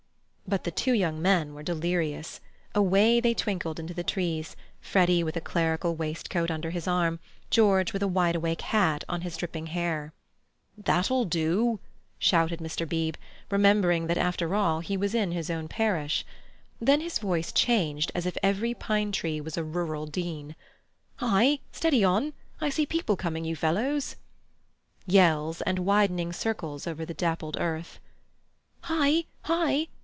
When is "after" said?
14.17-14.53